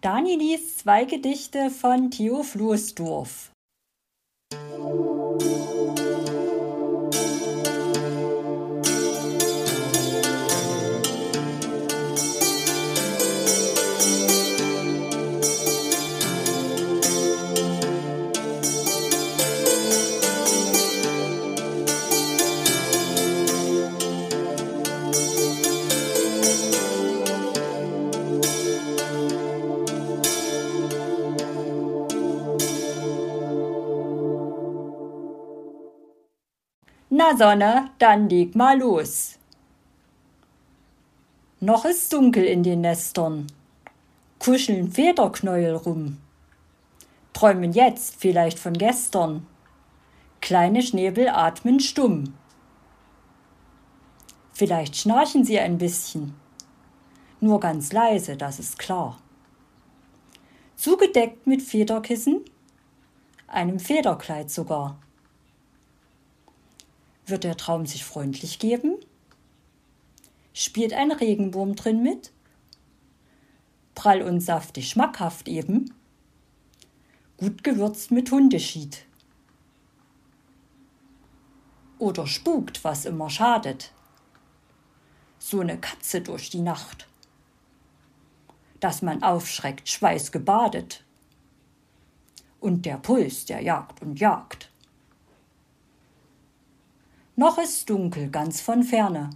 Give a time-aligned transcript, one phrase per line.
[0.00, 3.52] Dani liest zwei Gedichte von Theo Flussdorf.
[37.20, 39.38] Na Sonne, dann leg mal los.
[41.60, 43.46] Noch ist dunkel in den Nestern,
[44.38, 46.16] kuscheln Federknäuel rum,
[47.34, 49.46] träumen jetzt vielleicht von gestern,
[50.40, 52.32] kleine Schnäbel atmen stumm.
[54.54, 56.34] Vielleicht schnarchen sie ein bisschen,
[57.38, 59.18] nur ganz leise, das ist klar.
[60.74, 62.46] Zugedeckt mit Federkissen,
[63.46, 64.96] einem Federkleid sogar.
[67.30, 68.96] Wird der Traum sich freundlich geben?
[70.52, 72.32] Spielt ein Regenwurm drin mit?
[73.94, 75.94] Prall und saftig, schmackhaft eben.
[77.36, 79.06] Gut gewürzt mit Hundeschied.
[82.00, 83.92] Oder spukt, was immer schadet.
[85.38, 87.06] So eine Katze durch die Nacht.
[88.80, 91.04] Dass man aufschreckt, schweißgebadet.
[92.58, 94.69] Und der Puls, der jagt und jagt.
[97.40, 99.30] Noch ist dunkel ganz von ferne.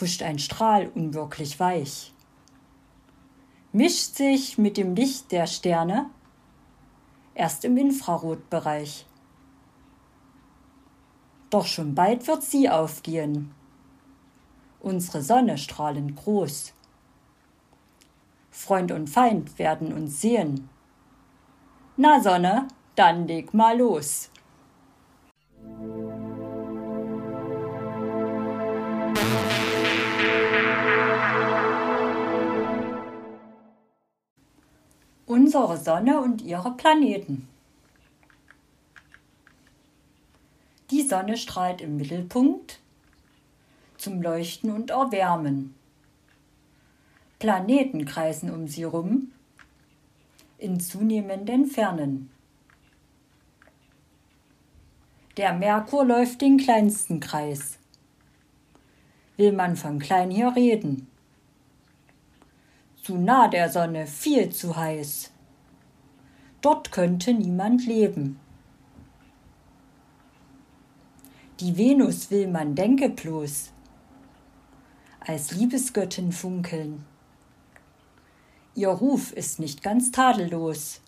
[0.00, 2.14] Huscht ein Strahl unwirklich weich.
[3.72, 6.08] Mischt sich mit dem Licht der Sterne
[7.34, 9.04] erst im Infrarotbereich.
[11.50, 13.54] Doch schon bald wird sie aufgehen.
[14.80, 16.72] Unsere Sonne strahlend groß.
[18.50, 20.70] Freund und Feind werden uns sehen.
[21.98, 24.30] Na Sonne, dann leg mal los.
[35.36, 37.46] Unsere Sonne und ihre Planeten.
[40.90, 42.80] Die Sonne strahlt im Mittelpunkt
[43.98, 45.74] zum Leuchten und Erwärmen.
[47.38, 49.30] Planeten kreisen um sie rum
[50.56, 52.30] in zunehmenden Fernen.
[55.36, 57.76] Der Merkur läuft den kleinsten Kreis.
[59.36, 61.08] Will man von klein hier reden?
[63.06, 65.30] Zu nah der Sonne, viel zu heiß.
[66.60, 68.40] Dort könnte niemand leben.
[71.60, 73.70] Die Venus will man denke bloß,
[75.20, 77.04] als Liebesgöttin funkeln.
[78.74, 81.00] Ihr Ruf ist nicht ganz tadellos,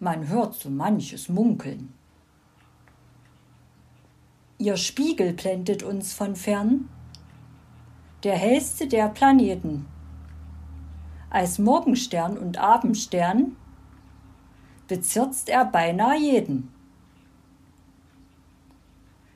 [0.00, 1.94] man hört so manches munkeln.
[4.58, 6.88] Ihr Spiegel blendet uns von fern,
[8.24, 9.86] der hellste der Planeten.
[11.32, 13.56] Als Morgenstern und Abendstern
[14.86, 16.70] bezirzt er beinahe jeden.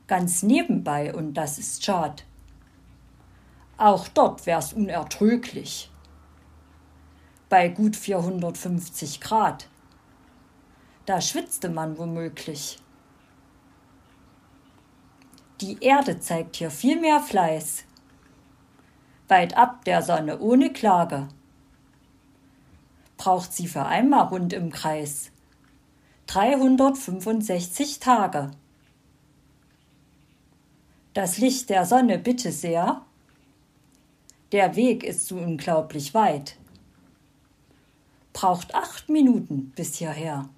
[0.07, 2.27] Ganz nebenbei, und das ist schad.
[3.79, 5.91] Auch dort wär's unertrüglich.
[7.49, 9.67] Bei gut 450 Grad.
[11.07, 12.79] Da schwitzte man womöglich.
[15.63, 17.85] Die Erde zeigt hier viel mehr Fleiß.
[19.29, 21.29] Weit ab der Sonne ohne Klage.
[23.17, 25.31] Braucht sie für einmal rund im Kreis
[26.27, 28.51] 365 Tage.
[31.15, 33.03] Das Licht der Sonne bitte sehr.
[34.53, 36.57] Der Weg ist so unglaublich weit.
[38.33, 40.49] Braucht acht Minuten bis hierher.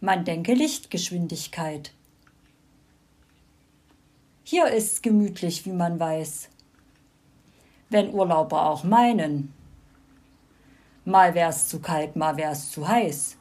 [0.00, 1.94] Man denke Lichtgeschwindigkeit.
[4.44, 6.50] Hier ist's gemütlich, wie man weiß.
[7.88, 9.54] Wenn Urlauber auch meinen.
[11.04, 13.36] Mal wär's zu kalt, mal wär's zu heiß.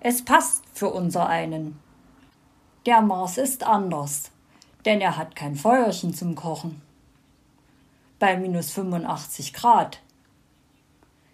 [0.00, 1.78] Es passt für unser einen.
[2.86, 4.30] Der Mars ist anders,
[4.84, 6.80] denn er hat kein Feuerchen zum Kochen.
[8.18, 10.00] Bei minus 85 Grad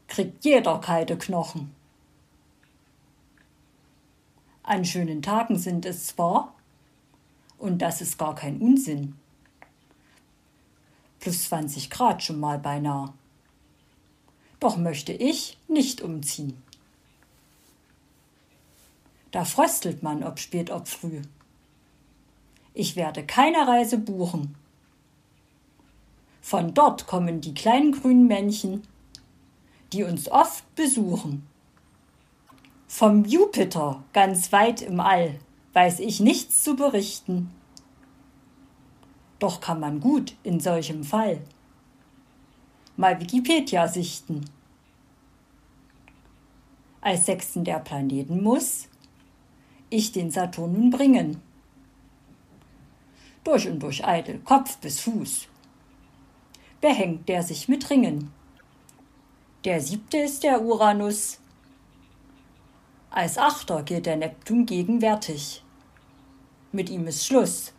[0.08, 1.74] kriegt jeder kalte Knochen.
[4.64, 6.54] An schönen Tagen sind es zwar,
[7.58, 9.14] und das ist gar kein Unsinn.
[11.20, 13.12] Plus 20 Grad schon mal beinahe.
[14.64, 16.56] Doch möchte ich nicht umziehen.
[19.30, 21.20] Da fröstelt man, ob spät, ob früh.
[22.72, 24.54] Ich werde keine Reise buchen.
[26.40, 28.84] Von dort kommen die kleinen grünen Männchen
[29.92, 31.46] die uns oft besuchen.
[32.88, 35.38] Vom Jupiter ganz weit im All
[35.74, 37.50] weiß ich nichts zu berichten.
[39.38, 41.42] Doch kann man gut in solchem Fall
[42.96, 44.44] mal Wikipedia sichten.
[47.00, 48.88] Als sechsten der Planeten muss
[49.90, 51.40] ich den Saturn nun bringen.
[53.44, 55.48] Durch und durch eitel, Kopf bis Fuß.
[56.80, 58.32] Behängt der sich mit Ringen.
[59.64, 61.38] Der siebte ist der Uranus.
[63.10, 65.62] Als Achter gilt der Neptun gegenwärtig.
[66.72, 67.72] Mit ihm ist Schluss.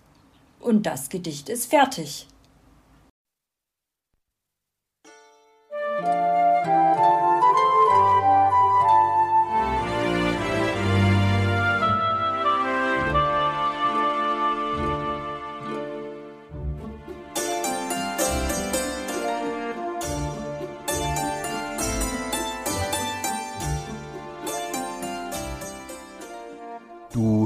[0.59, 2.27] Und das Gedicht ist fertig.